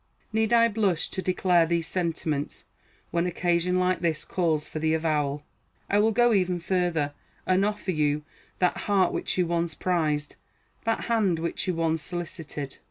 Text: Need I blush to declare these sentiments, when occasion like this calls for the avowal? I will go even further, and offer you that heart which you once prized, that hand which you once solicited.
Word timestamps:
Need 0.33 0.51
I 0.51 0.67
blush 0.67 1.09
to 1.09 1.21
declare 1.21 1.67
these 1.67 1.85
sentiments, 1.85 2.65
when 3.11 3.27
occasion 3.27 3.77
like 3.77 3.99
this 3.99 4.25
calls 4.25 4.67
for 4.67 4.79
the 4.79 4.95
avowal? 4.95 5.43
I 5.91 5.99
will 5.99 6.09
go 6.09 6.33
even 6.33 6.59
further, 6.59 7.13
and 7.45 7.63
offer 7.63 7.91
you 7.91 8.23
that 8.57 8.77
heart 8.89 9.13
which 9.13 9.37
you 9.37 9.45
once 9.45 9.75
prized, 9.75 10.37
that 10.85 11.01
hand 11.01 11.37
which 11.37 11.67
you 11.67 11.75
once 11.75 12.01
solicited. 12.01 12.77